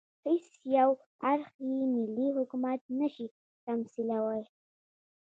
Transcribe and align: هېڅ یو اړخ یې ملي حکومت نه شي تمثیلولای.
هېڅ 0.25 0.45
یو 0.75 0.89
اړخ 1.31 1.51
یې 1.71 1.79
ملي 1.95 2.27
حکومت 2.37 2.81
نه 2.99 3.07
شي 3.13 3.25
تمثیلولای. 3.65 4.43